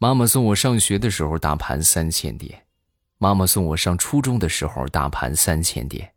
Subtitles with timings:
[0.00, 2.62] 妈妈送我上学的时候大盘三千点，
[3.18, 6.12] 妈妈送我上初中的时候大盘三千点，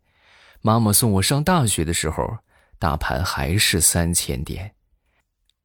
[0.60, 2.38] 妈妈送我上大学的时候
[2.78, 4.74] 大盘还是三千点。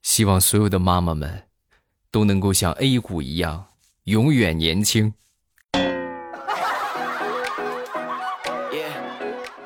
[0.02, 1.44] 希望所有的妈妈们
[2.10, 3.68] 都能够像 A 股一样
[4.06, 5.14] 永远年轻。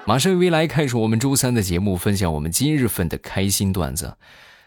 [0.06, 4.18] 马上未来开始我们周三的节目，分享我们今日份的开心段子。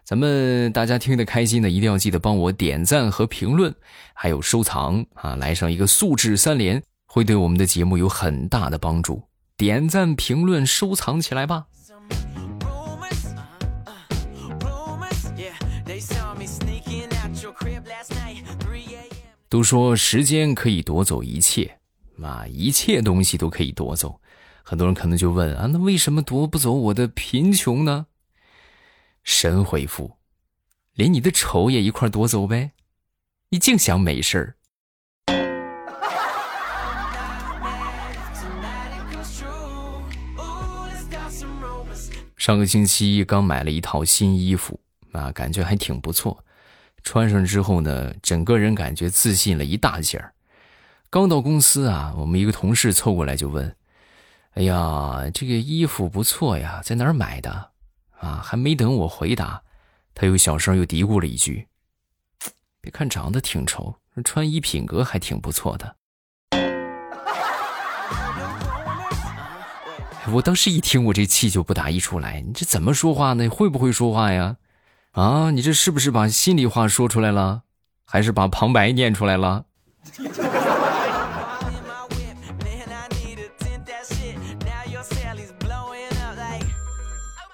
[0.05, 3.75] 咱们大家听得开心的，一定要记得帮我点赞和评论，
[4.13, 5.35] 还有收藏啊！
[5.37, 9.23] 来上一个素质三连，会对我们的节目有很大的帮助。
[9.57, 11.65] 点赞、评论、收藏起来吧！
[19.49, 21.79] 都说时间可以夺走一切，
[22.23, 24.21] 啊，一切东西都可以夺走。
[24.63, 28.05] 很多人可能就问啊，那为什么夺不走我的贫穷呢？
[29.25, 30.19] 神回复：
[30.93, 32.73] 连你的丑也一块夺走呗！
[33.49, 34.57] 你净想美事儿。
[42.37, 44.79] 上个星期刚买了一套新衣服
[45.13, 46.45] 啊，感觉还挺不错。
[47.03, 50.35] 穿上之后呢，整个人感觉自信了一大截儿。
[51.09, 53.75] 刚到公司啊，我们一个同事凑过来就问。
[54.53, 57.71] 哎呀，这个衣服不错呀，在哪儿买的？
[58.25, 59.63] 啊，还没等我回答，
[60.15, 61.69] 他又小声又嘀咕了一句
[62.81, 65.97] ：“别看长得挺丑，穿衣品格还挺不错的。”
[70.33, 72.41] 我当时一听，我这气就不打一处来。
[72.41, 73.47] 你这怎么说话呢？
[73.51, 74.57] 会不会说话呀？
[75.11, 77.65] 啊，你这是不是把心里话说出来了，
[78.07, 79.67] 还是把旁白念出来了？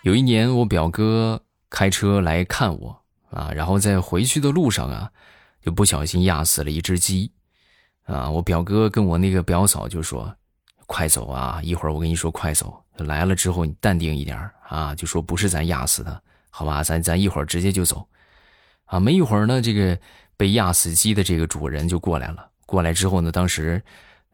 [0.02, 5.10] 有一年，我表哥开车来看我啊，然后在回去的路上啊，
[5.60, 7.30] 就不小心压死了一只鸡，
[8.04, 10.34] 啊，我表哥跟我那个表嫂就说
[10.86, 18.08] ：“快走啊，一会儿我跟你说快走，来了之后你淡定一点啊，就说不是咱压死的，好吧，咱咱一会儿直接就走。”
[18.86, 19.98] 啊，没一会儿呢，这个
[20.38, 22.48] 被压死鸡的这个主人就过来了。
[22.64, 23.82] 过来之后呢，当时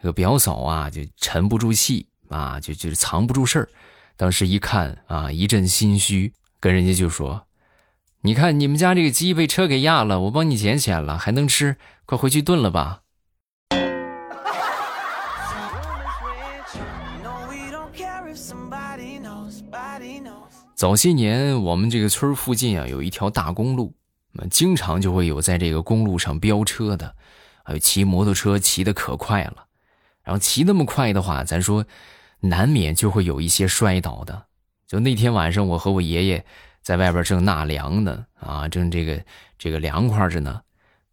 [0.00, 3.68] 这个表嫂啊就沉不住气啊，就就藏不住事儿。
[4.18, 7.46] 当时一看啊，一阵心虚，跟人家就说
[8.24, 13.02] ：“你看你们家这个鸡被车给压了，我帮你捡起来了，还能吃，快回去炖了吧。”
[20.74, 23.94] 早些年，我们这个村附近啊，有一条大公路，
[24.50, 27.14] 经常就会有在这个公路上飙车的，
[27.62, 29.66] 还有骑摩托车骑的可快了，
[30.24, 31.84] 然后骑那么快的话，咱说。
[32.40, 34.44] 难免就会有一些摔倒的。
[34.86, 36.44] 就那天晚上，我和我爷爷
[36.82, 39.24] 在外边正纳凉呢，啊，正这个
[39.58, 40.60] 这个凉快着呢，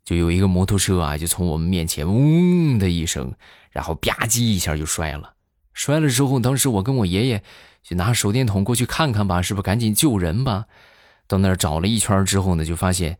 [0.03, 3.33] 就有一个摩托车啊，就从我们面前嗡的一声，
[3.71, 5.33] 然后吧唧一下就摔了。
[5.73, 7.41] 摔了之后，当时我跟我爷爷
[7.81, 10.65] 就拿手电筒过去看看吧，是不是赶紧救人吧？
[11.25, 13.17] 到那儿找了一圈之后呢，就发现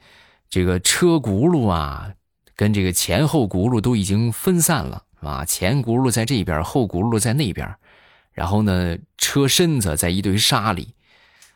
[0.49, 2.13] 这个车轱辘啊，
[2.55, 7.75] 跟这个前后轱辘都已经分散了，啊，前轱辘在这边，后轱辘在那边。
[8.33, 10.93] 然后呢，车身子在一堆沙里，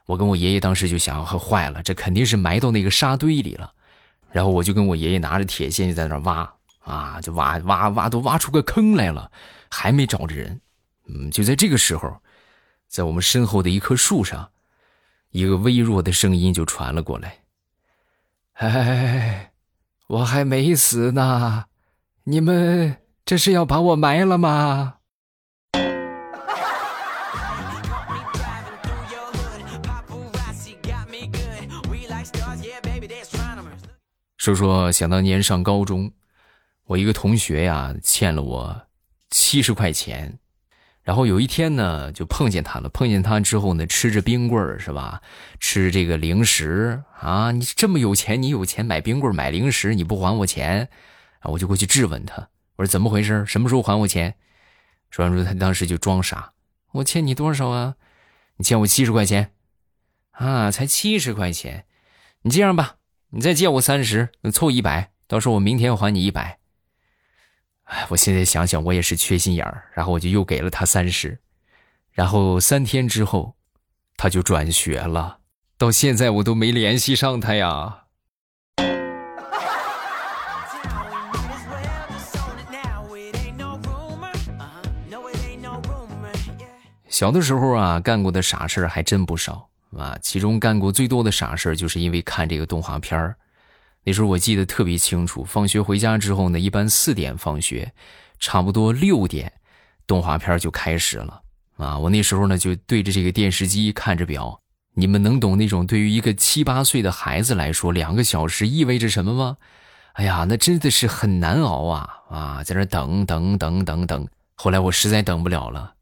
[0.06, 3.74] 我跟我爷爷当时就想，坏了，这肯定是埋到那个沙堆里了。
[4.32, 9.32] 然后我就跟我爷爷拿着铁锨就在那挖，啊，就挖挖挖，都挖出个坑来了，
[9.70, 10.62] 还没找着人。
[11.08, 12.22] 嗯，就在这个时候，
[12.88, 14.52] 在我们身后的一棵树上，
[15.32, 17.40] 一个微弱的声音就传了过来
[18.56, 19.52] ：“哎，
[20.08, 21.66] 我还没死呢，
[22.26, 24.96] 你们这是要把我埋了吗？”
[34.48, 36.14] 说说想当年上高中，
[36.86, 38.84] 我一个同学呀欠了我
[39.30, 40.40] 七十块钱，
[41.04, 42.88] 然后有一天呢就碰见他了。
[42.88, 45.22] 碰见他之后呢，吃着冰棍儿是吧？
[45.60, 50.88] 吃这个零食啊，你这么有钱，你有钱买冰棍买零食，你不还我钱？
[51.40, 53.46] 啊，我就过去质问他，我说怎么回事？
[53.46, 54.36] 什么时候还我钱？
[55.10, 56.54] 说完之后，他当时就装傻，
[56.94, 57.96] 我欠你多少啊？
[58.56, 59.52] 你欠我七十块钱，
[60.32, 61.86] 啊，才七十块钱，
[62.44, 62.97] 你这样吧。
[63.30, 66.60] 你再借我三十，凑一百，到时候我明天还你一百。
[67.84, 71.38] 哎，我现在想想，我也是缺心眼儿，然后我就又给了他三十，
[72.14, 73.58] 然后三天之后，
[74.16, 75.40] 他就转学了，
[75.78, 78.04] 到现在我都没联系上他呀。
[87.10, 89.70] 小的时候啊，干过的傻事还真不少。
[89.98, 93.36] 啊，其中干过最多的傻事就是因为看这个动画片儿。
[94.04, 97.92] 那时候我记得特别清楚，放学回家之后呢，一般四点放学，
[98.40, 99.52] 差不多六点，
[100.06, 101.42] 动画片就开始了
[101.76, 101.98] 啊！
[101.98, 104.62] 我那时候呢就对着这个电视机看着表，
[104.94, 109.58] 你们能懂那种对于一个七八岁的孩子来说，两个小时意味着什么吗？
[110.14, 112.20] 哎呀，那真的是很难熬啊！
[112.30, 115.96] 啊，在那等等等等等，后来我实在等不了了，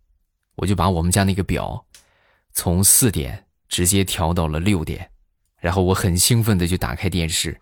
[0.58, 1.86] 我就把我们家那个表
[2.54, 5.12] 从四点直接调到了六点，
[5.60, 7.60] 然后我很兴奋的就打开电视。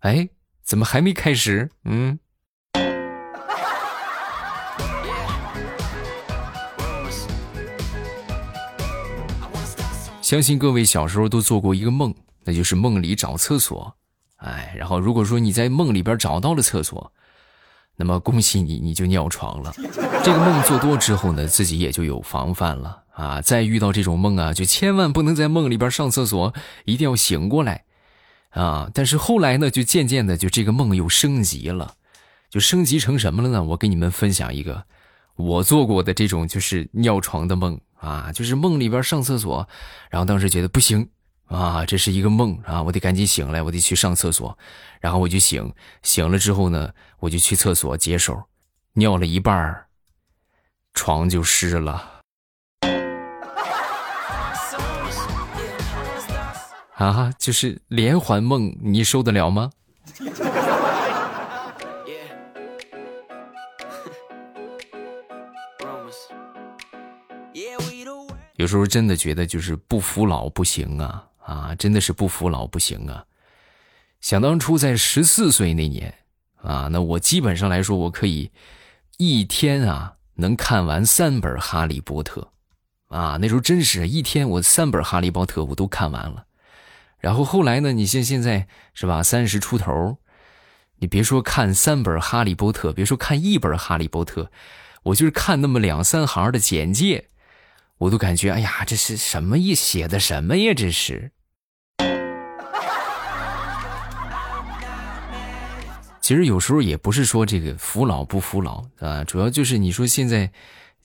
[0.00, 0.28] 哎，
[0.62, 1.70] 怎么还没开始？
[1.84, 2.18] 嗯。
[10.20, 12.14] 相信各位小时候都做过一个梦，
[12.44, 13.94] 那就是梦里找厕所。
[14.36, 17.12] 哎，然后如果说你在梦里边找到了厕所，
[17.96, 19.72] 那么恭喜你，你就尿床了。
[20.24, 23.40] 这个梦做多之后呢，自己也就有防范了啊。
[23.40, 26.52] 再遇到这种梦啊，就千万不能在梦里边上厕所，
[26.84, 27.84] 一定要醒过来。
[28.50, 28.90] 啊！
[28.92, 31.94] 但是后来呢，就渐渐的，就这个梦又升级了，
[32.50, 33.64] 就升级成什么了呢？
[33.64, 34.84] 我给你们分享一个
[35.36, 39.66] 我做过的这种就是尿床的梦啊，就是梦里边上厕所，
[40.10, 41.08] 然后当时觉得不行
[41.52, 44.56] 啊，这是一个梦啊，我得赶紧醒来，我得去上厕所，
[45.00, 45.72] 然后我就醒，
[46.02, 48.42] 醒了之后呢，我就去厕所解手，
[48.94, 49.86] 尿了一半儿
[50.94, 52.20] 床就湿了。
[56.94, 59.70] 啊，就是连环梦，你受得了吗？
[68.56, 73.24] 有时候真的觉得就是不服老不行啊啊，真的是不服老不行啊！
[74.20, 76.14] 想当初在十四岁那年
[76.62, 78.50] 啊，那我基本上来说，我可以
[79.18, 82.52] 一天啊能看完三本《哈利波特》
[83.16, 86.46] 啊，那时候真是一天我三本《哈利波特》我都看完了。
[87.18, 87.92] 然后后来呢？
[87.92, 89.22] 你像现在是吧？
[89.22, 90.18] 三十出头，
[90.96, 94.42] 你别说看三本《哈利波特》，别说看一本《哈利波特》，
[95.04, 97.28] 我就是看那么两三行的简介，
[98.02, 100.74] 我都感觉哎呀，这是什么意写的什么呀？
[100.74, 101.30] 这是。
[106.20, 110.50] 其实有时候也不是说这个服老不服老啊，主要就是你说现在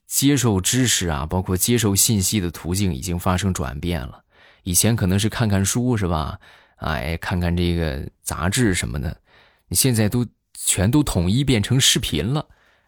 [0.07, 4.23] 接受知识啊，包括接受信息的途径已经发生转变了。
[4.63, 6.39] 以前可能是看看书是吧？
[6.77, 9.15] 哎，看看这个杂志什么的，
[9.67, 12.47] 你现在都全都统一变成视频了，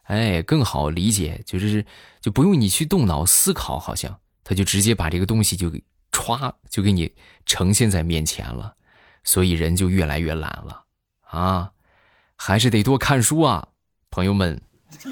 [0.10, 1.86] 哎，更好理解，就是
[2.20, 4.20] 就不用你去动脑思考，好像。
[4.44, 7.14] 他就直接把这个东西就给歘就给你
[7.46, 8.74] 呈现在面前了，
[9.24, 10.84] 所以人就越来越懒了。
[11.30, 11.72] 啊，
[12.36, 13.68] 还是得多看书啊，
[14.10, 14.60] 朋友们。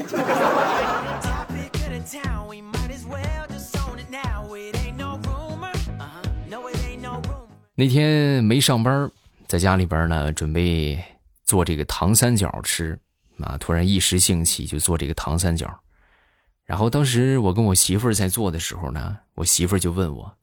[7.76, 9.12] 那天没上班，
[9.46, 11.00] 在家里边呢，准备
[11.46, 13.00] 做这个糖三角吃
[13.46, 13.58] 啊。
[13.58, 15.80] 突然一时兴起就做这个糖三角，
[16.64, 20.38] 然后当时我跟我媳妇儿在做的时候呢，我媳妇儿就问我：“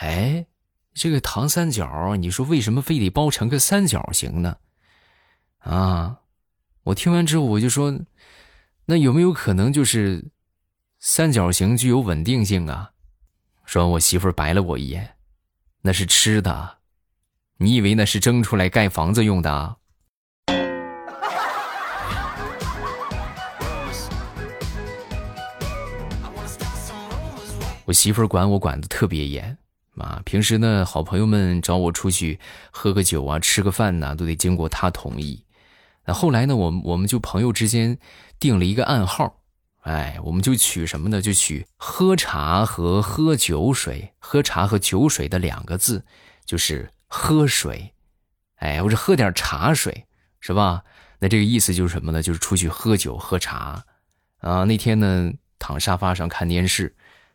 [0.00, 0.46] 哎，
[0.94, 4.56] 这个糖三角，你说为什么非得包成个三角形呢？”
[5.60, 6.20] 啊，
[6.82, 8.00] 我听完之后我就说
[8.86, 10.30] ：“那有没有可能就是
[10.98, 12.92] 三角形具有稳定性啊？”
[13.64, 15.16] 说完，我媳妇儿白了我一眼。
[15.86, 16.78] 那是吃的，
[17.58, 19.76] 你以为那是蒸出来盖房子用的？
[27.84, 29.56] 我媳妇儿管我管的特别严
[29.96, 35.44] 啊，平时呢，好朋友们找我出去喝个酒啊、吃个饭呐，都得经过她同意。
[36.04, 37.98] 那后来呢，我我们就朋友之间
[38.38, 39.40] 定了一个暗号。
[39.82, 41.20] 哎，我们就取什么呢？
[41.20, 46.04] 就取喝茶和喝酒水，喝茶和酒水的两个字，
[46.46, 47.92] 就是喝水。
[48.56, 50.06] 哎，或者喝点茶水，
[50.40, 50.82] 是吧？
[51.18, 52.22] 那这个意思就是什么呢？
[52.22, 53.84] 就是出去喝酒喝茶。
[54.38, 56.94] 啊，那天呢，躺沙发上看电视，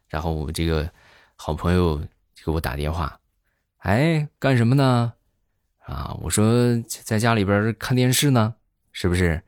[0.09, 0.89] 然后我这个
[1.35, 2.01] 好朋友
[2.43, 3.19] 给我打电话，
[3.77, 5.13] 哎，干什么呢？
[5.85, 8.55] 啊，我说在家里边看电视呢，
[8.91, 9.41] 是不是？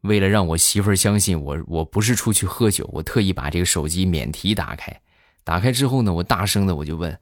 [0.00, 5.00] 为了让我媳妇儿相信我，我不是出去喝酒，我特意把这个手机免提打开。
[5.44, 7.18] 打开之后呢，我大声的我就问：“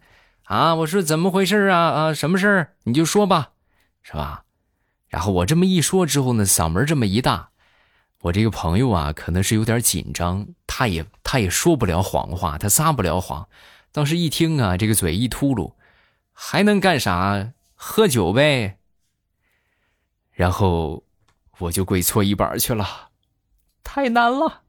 [0.46, 1.78] 啊，我说怎么回事啊？
[1.78, 2.72] 啊，什么事儿？
[2.82, 3.52] 你就说吧，
[4.02, 4.44] 是吧？”
[5.06, 7.50] 然后我这么一说之后呢，嗓门这么一大，
[8.22, 13.48] 我这个朋友啊，可能是有点紧张，他也他也说不了谎话，他撒不了谎。
[13.90, 15.72] 当时一听啊，这个嘴一秃噜，
[16.34, 17.54] 还能干啥？
[17.74, 18.76] 喝酒呗。
[20.32, 21.04] 然后。
[21.58, 23.10] 我就跪搓衣板去了，
[23.84, 24.62] 太难了。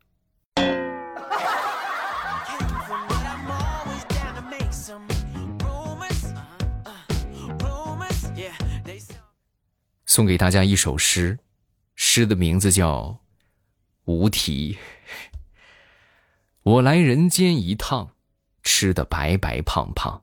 [10.05, 11.39] 送给大家一首诗，
[11.95, 13.01] 诗的名字叫
[14.05, 14.77] 《无题》。
[16.63, 18.11] 我来人间一趟，
[18.63, 20.21] 吃的白白胖胖，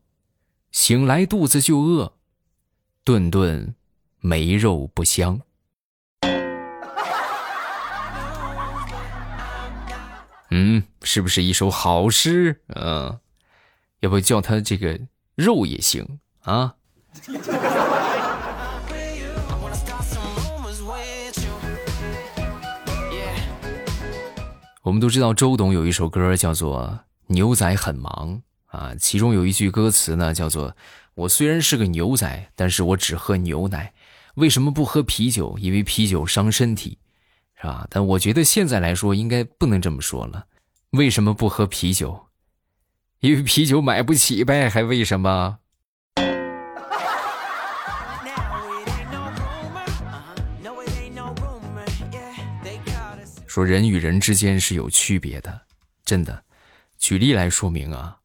[0.73, 2.15] 醒来肚子就饿，
[3.05, 3.75] 顿顿
[4.21, 5.43] 没肉不香。
[10.49, 12.63] 嗯，是不是一首好诗？
[12.69, 13.21] 嗯，
[14.01, 14.99] 要不叫他这个
[15.35, 16.77] 肉也行啊。
[24.83, 27.01] 我们都知道周董有一首歌叫做
[27.35, 28.41] 《牛仔很忙》
[28.79, 30.75] 啊，其中有一句歌词呢叫做
[31.15, 33.93] “我虽然是个牛仔，但是我只喝牛奶，
[34.37, 35.59] 为什么不喝啤酒？
[35.59, 36.97] 因为啤酒伤身体，
[37.61, 37.87] 是吧？
[37.91, 40.47] 但我觉得现在来说应该不能这么说了，
[40.93, 42.29] 为什么不喝啤酒？
[43.21, 45.59] 因为啤酒买不起呗，还为什么？”
[53.65, 55.61] 人与人之间是有区别的，
[56.05, 56.43] 真的。
[56.99, 58.19] 举例来说明啊，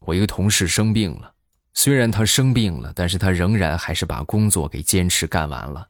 [0.00, 1.32] 我一个同事生病了，
[1.74, 5.86] 虽然他生病了，但是他仍然还是把工作给坚持干完了。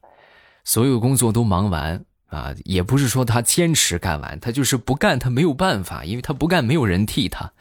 [0.63, 7.51] 所有工作都忙完啊，也不是说他坚持干完，他就是不干，他没有办法，因为他不干没有人替他，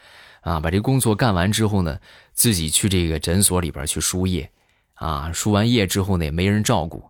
[0.41, 1.99] 啊，把这工作干完之后呢，
[2.33, 4.51] 自己去这个诊所里边去输液，
[4.95, 7.09] 啊，输完液之后呢，也没人照顾。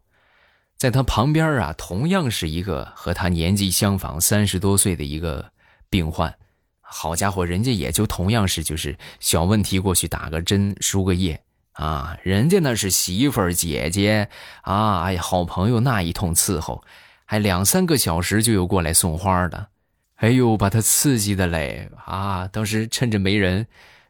[0.76, 5.52] 在他旁边啊，同样是一个和他年纪相仿、三十多岁的一个
[5.88, 6.35] 病患。
[6.80, 11.40] 好家伙，人家也就同样是就是小问题过去打个针、输个液
[11.73, 14.28] 啊，人家那是媳妇儿、姐姐
[14.62, 16.85] 啊，哎呀，好朋友那一通伺候，
[17.25, 19.68] 还两三个小时就有过来送花的。
[20.16, 22.49] 哎呦，把他刺激的嘞啊！
[22.49, 23.66] 当时趁着没人，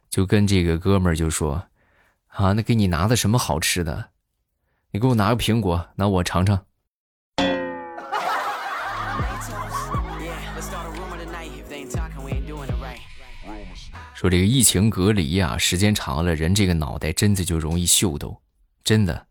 [0.09, 1.67] 就跟这个哥们儿就说
[2.27, 4.09] ：“啊，那给你拿的什么好吃的？”
[4.91, 6.65] 你给我拿个苹果，那我尝尝。
[14.13, 18.41] 说这个疫情隔离啊，时间长了，人这个脑袋真的就容易秀逗，
[18.83, 19.27] 真的。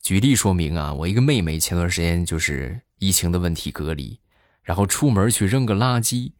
[0.00, 4.18] 举例说明啊，我一个妹妹前段时间就是疫情的问题隔离，
[4.62, 6.32] 然后出门去扔个垃圾，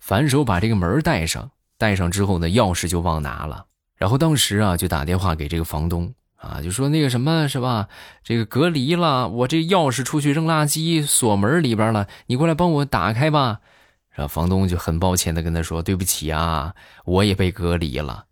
[0.00, 6.14] 反手把这个门带上，带上之后呢，钥匙就忘拿了，然后当时啊就打电话给这个房东。
[6.40, 7.88] 啊，就说那个什么是吧？
[8.24, 13.60] 这个隔离了，我这钥匙出去扔垃圾，锁门里边了，你过来帮我打开吧。
[14.10, 18.24] 然后房东就很抱歉的跟他说：“对不起啊，我也被隔离了，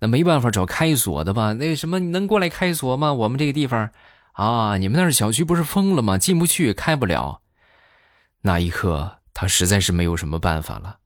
[0.00, 1.52] 那没办法找开锁的吧？
[1.52, 3.12] 那什么，你能过来开锁吗？
[3.12, 3.90] 我们这个地方，
[4.32, 6.16] 啊，你们那儿小区不是封了吗？
[6.16, 7.42] 进不去，开不了。”
[8.42, 10.98] 那一刻，他实在是没有什么办法了，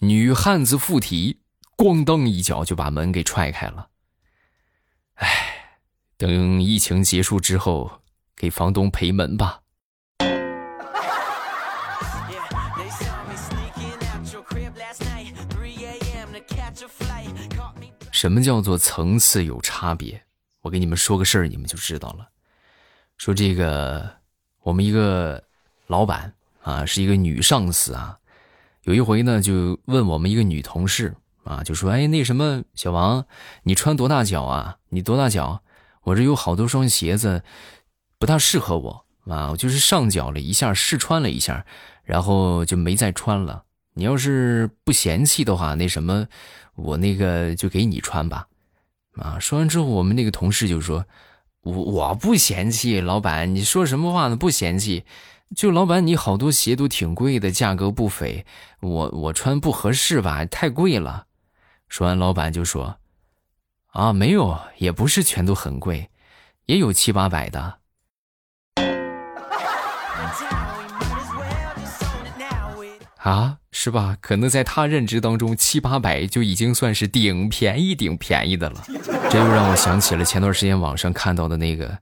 [0.00, 1.40] 女汉子附体，
[1.76, 3.88] 咣当一脚就把门给踹开了。
[5.16, 5.50] 唉。
[6.24, 8.00] 等疫情结束之后，
[8.34, 9.60] 给房东赔门吧。
[18.10, 20.18] 什么叫做层次有差别？
[20.62, 22.26] 我给你们说个事儿，你们就知道了。
[23.18, 24.10] 说这个，
[24.62, 25.44] 我们一个
[25.88, 28.18] 老板啊，是一个女上司啊，
[28.84, 31.14] 有一回呢，就问我们一个女同事
[31.44, 33.26] 啊，就说：“哎，那什么，小王，
[33.64, 34.78] 你穿多大脚啊？
[34.88, 35.60] 你多大脚？”
[36.04, 37.42] 我这有好多双鞋子，
[38.18, 39.50] 不大适合我啊！
[39.50, 41.64] 我就是上脚了一下，试穿了一下，
[42.04, 43.64] 然后就没再穿了。
[43.94, 46.26] 你要是不嫌弃的话，那什么，
[46.74, 48.46] 我那个就给你穿吧。
[49.16, 49.38] 啊！
[49.38, 51.06] 说完之后，我们那个同事就说
[51.62, 54.34] ：“我我不嫌弃，老板，你说什么话呢？
[54.36, 55.04] 不嫌弃，
[55.54, 58.44] 就老板你好多鞋都挺贵的，价格不菲，
[58.80, 60.44] 我我穿不合适吧？
[60.44, 61.26] 太贵了。”
[61.88, 62.98] 说完，老板就说。
[63.94, 66.10] 啊，没有，也不是全都很贵，
[66.66, 67.78] 也有七八百的。
[73.18, 74.16] 啊，是吧？
[74.20, 78.84] 可能在他认知当中，七八百就已经算是顶便宜、顶便宜的了。
[79.30, 81.96] 这又让我想起了前段时间网上看到的那个，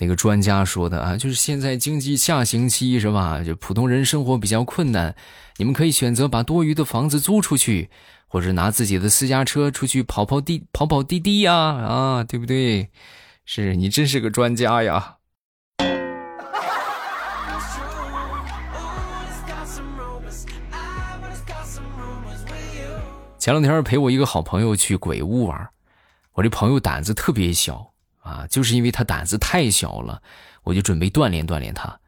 [0.00, 3.44] 那个专家说的啊，就是现在经济下行期是吧？
[3.44, 5.14] 就普通人生活比较困难，
[5.58, 7.90] 你们可以选择把多余的房子租出去。
[8.32, 12.88] 或者拿自己的私家车出去跑跑滴跑跑滴滴呀啊，对不对？
[13.44, 15.16] 是你真是个专家呀！
[23.36, 25.68] 前两天陪我一个好朋友去鬼屋玩，
[26.34, 27.89] 我这朋友胆子特别小
[28.30, 30.22] 啊，就是因为他胆子太小了，
[30.62, 31.98] 我就准备锻炼锻炼他。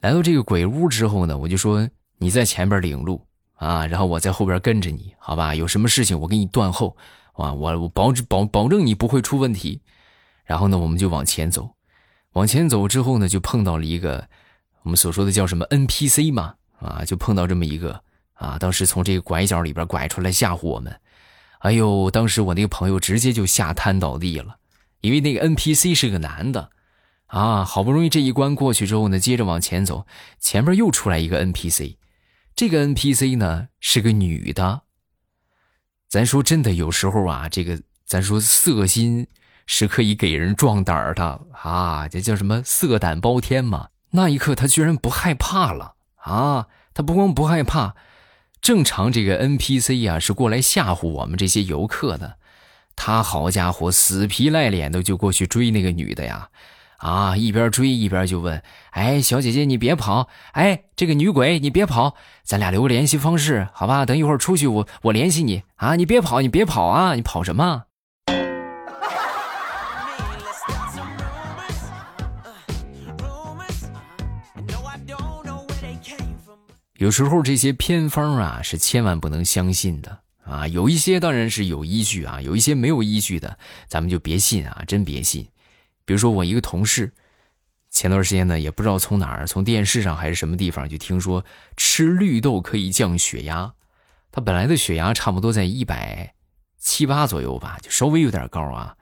[0.00, 3.26] 来到这个鬼屋之后呢，我就说你在前边领路。
[3.54, 5.54] 啊，然后我在后边跟着你，好吧？
[5.54, 6.96] 有什么事情我给你断后，
[7.34, 9.80] 啊，我我保保保证你不会出问题。
[10.44, 11.70] 然后呢，我们就往前走。
[12.32, 14.28] 往前走之后呢，就碰到了一个
[14.82, 18.02] 我们所说的叫什么 NPC 嘛，啊，就碰到这么一个
[18.34, 20.92] 啊，当时从这个拐角里边拐出来吓唬我们。
[21.60, 24.56] 哎呦，当时我那个朋友直接就吓瘫倒地了，
[25.02, 26.70] 因为那个 NPC 是个男的，
[27.26, 30.06] 啊，好不容易这一关过去之后呢，接着往前走，
[30.40, 31.96] 前面又出来一个 NPC，
[32.56, 34.82] 这个 NPC 呢是个女的。
[36.08, 39.26] 咱说真的，有时候啊，这个咱说色心
[39.66, 43.88] 是可以给人壮胆的啊，这叫什么色胆包天嘛。
[44.10, 47.96] 那一刻他居然不害怕了啊，他不光不害怕。
[48.60, 52.36] 正常这个 NPC 呀是过来吓唬我们这些游客的，
[52.96, 56.48] 他好家伙死皮赖脸的就过去追那个女的呀，
[56.98, 64.06] 啊一边追一边就问：“哎，小姐姐你别跑，哎这个女鬼你别跑，咱俩留个联系方式好吧？
[64.06, 67.84] 等一会儿出去我我联系你啊，你别跑你别跑啊，你跑什么？”
[76.98, 80.21] 有时候这些偏方啊是千万不能相信的
[80.52, 85.48] 啊，有一些当然是有依据啊，有一些没有依据的，咱们就别信啊，真别信。
[86.04, 87.12] 比如说我一个同事，
[87.90, 91.44] 前段时间呢也不知道从哪儿，从电视上还是什么地方就听说
[91.76, 93.72] 吃绿豆可以降血压，
[94.30, 96.34] 他本来的血压差不多在一百
[96.78, 98.94] 七八左右吧，就稍微有点高啊，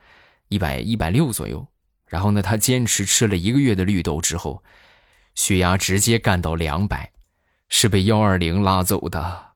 [0.48, 1.66] 一百一百六左右。
[2.06, 4.62] 然后呢，他坚持吃了一个月的绿豆之后，
[5.34, 7.12] 血压直接干到两百。
[7.72, 9.49] 是被幺二零拉走的。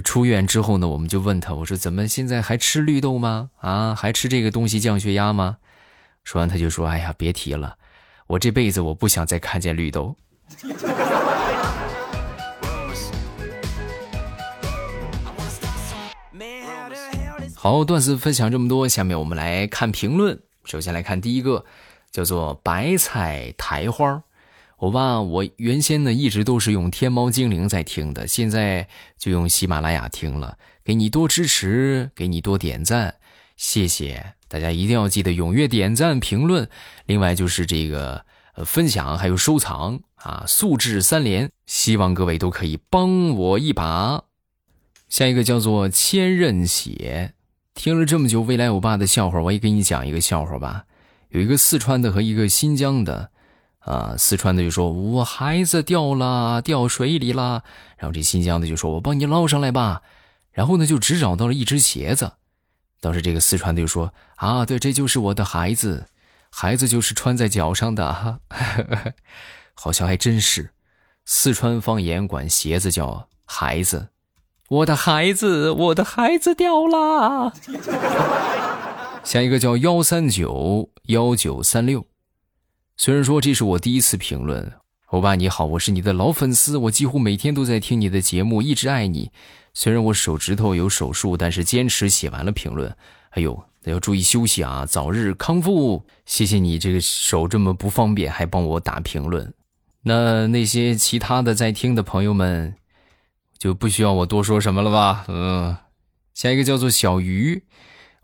[0.00, 3.50] 出院之后呢，我们就问他，我说怎么现在还吃绿豆吗？
[3.58, 5.58] 啊，还吃这个东西降血压吗？
[6.24, 7.76] 说完他就说：“哎呀，别提了，
[8.26, 10.16] 我这辈子我不想再看见绿豆。
[17.54, 20.40] ”好，段子分享这么多，下面我们来看评论。
[20.64, 21.64] 首先来看第一个。
[22.12, 24.22] 叫做白菜苔花
[24.78, 30.58] 我爸我原先呢一直都是用天猫精灵在听的，现在就用喜马拉雅听了。
[30.84, 33.16] 给你多支持，给你多点赞，
[33.56, 34.70] 谢谢大家！
[34.70, 36.68] 一定要记得踊跃点赞、评论。
[37.06, 38.24] 另外就是这个
[38.54, 44.24] 呃分享还有收藏啊，素质三连，希望各位都可以帮我一把。
[45.08, 47.32] 下一个叫做千仞血，
[47.74, 50.84] 听了这么久未来欧巴的笑话，我也给你讲一个笑话吧。
[51.30, 53.30] 有一个四川的和一个新疆的，
[53.86, 57.62] 啊，四川的就说：“我孩子掉了，掉水里了。”
[57.96, 60.02] 然后这新疆的就说：“我帮你捞上来吧。”
[60.50, 62.32] 然后呢，就只找到了一只鞋子。
[63.00, 66.06] 当时这个四川的就说：“啊，对，这就是我的孩子，
[66.50, 68.40] 孩子就是穿在脚上的。”哈，
[69.74, 70.70] 好像还真是，
[71.24, 74.08] 四川方言管鞋子叫孩子。
[74.68, 77.52] 我的孩子，我的孩子掉了。
[79.22, 82.04] 下一个叫幺三九幺九三六，
[82.98, 84.72] 虽然说这是我第一次评论，
[85.08, 89.30] 欧巴你好，我是你的老粉丝，我几乎每天都在听你的节目，一直爱你。
[89.74, 92.96] 虽然我手指头有手术，但是坚持写完了评论。
[93.32, 96.06] 哎呦，那要注意休息啊，早日康复。
[96.24, 99.52] 谢谢你这个手这么不方便，还帮我打评论。
[100.02, 102.76] 那那些其他的在听的朋友们，
[103.58, 105.26] 就不需要我多说什么了吧？
[105.28, 105.76] 嗯，
[106.32, 107.62] 下一个叫做小鱼。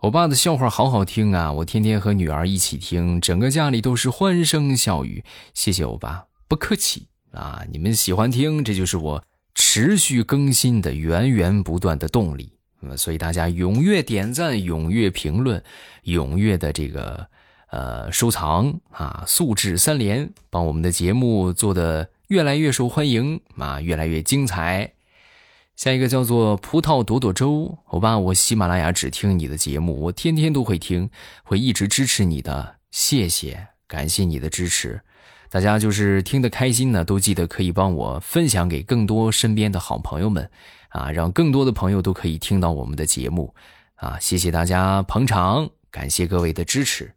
[0.03, 1.53] 我爸的笑话好好听啊！
[1.53, 5.23] 我天天和女儿一起听，整个家里都是欢声笑语。
[5.55, 7.63] 谢谢欧巴，不客气啊！
[7.71, 9.23] 你们喜欢听，这就是我
[9.55, 12.53] 持续更新的源源不断的动力。
[12.81, 15.63] 嗯，所以大家踊跃点赞，踊跃评论，
[16.07, 17.25] 踊跃的这个
[17.71, 24.95] 呃收藏啊，素质三连，帮我们的节目做的越来越受欢迎啊，越来越精彩。
[25.77, 31.11] 下一个叫做葡萄朵朵粥，欧巴，我喜马拉雅只听你的节目，我天天都会听，
[31.43, 35.01] 会一直支持你的，谢谢，感谢你的支持。
[35.49, 40.49] 大家就是听得开心呢，都记得可以帮我分享给更多身边的好朋友们，
[40.91, 43.55] 啊，让更多的朋友都可以听到我们的节目，
[43.97, 47.13] 啊，谢谢大家捧场，感谢各位的支持。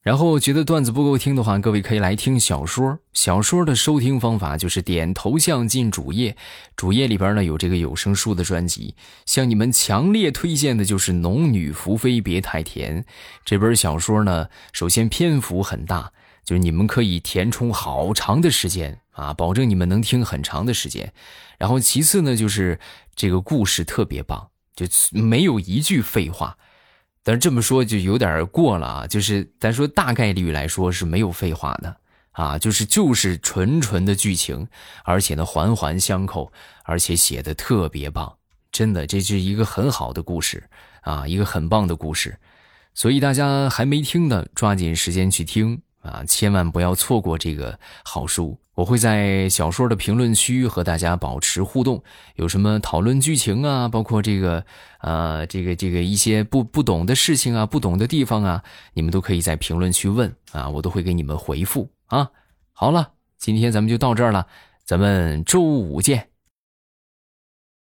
[0.00, 2.98] 然后觉得段子不够听的话，各位可以来听小说。
[3.12, 6.36] 小说的收听方法就是点头像进主页，
[6.76, 8.94] 主页里边呢有这个有声书的专辑。
[9.26, 13.02] 向你们强烈推荐的就是《农女福妃别太甜》
[13.44, 14.48] 这本小说呢。
[14.72, 16.12] 首先篇幅很大，
[16.44, 21.12] 就是你们可以填充好长的时间啊，保证你们能听很长的时间。
[21.58, 22.78] 然后其次呢，就是
[23.16, 26.56] 这个故事特别棒，就没有一句废话。
[27.22, 31.96] 但是这么说就有点过了啊，就是咱说大概率来说是没有废话的
[32.32, 34.66] 啊，就是就是纯纯的剧情，
[35.04, 36.52] 而且呢环环相扣，
[36.84, 38.34] 而且写的特别棒。
[38.70, 40.62] 真的，这是一个很好的故事
[41.02, 42.38] 啊，一个很棒的故事。
[42.94, 48.58] 所以大家还没听的，抓紧时间去听啊，千万不要错过这个好书。
[48.74, 52.00] 我会在小说的评论区和大家保持互动，
[52.36, 54.64] 有什么讨论剧情啊，包括这个
[55.00, 58.62] 呃，这个这个一些不不懂的事情啊，不懂的地方啊，
[58.94, 62.30] 你们都可以在评论区问啊，我都会给你们回复啊。
[62.72, 64.46] 好了，今天咱们就到这儿了，
[64.84, 66.28] 咱们周五见。